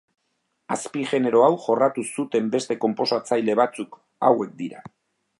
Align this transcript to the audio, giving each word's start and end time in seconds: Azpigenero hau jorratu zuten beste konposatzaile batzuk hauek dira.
Azpigenero 0.75 1.41
hau 1.47 1.51
jorratu 1.65 2.05
zuten 2.21 2.47
beste 2.55 2.77
konposatzaile 2.85 3.57
batzuk 3.61 3.99
hauek 4.31 4.57
dira. 4.63 4.83